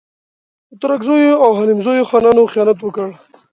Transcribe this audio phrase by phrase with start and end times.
[0.69, 3.07] د ترکزیو او حلیمزیو خانانو خیانت وکړ.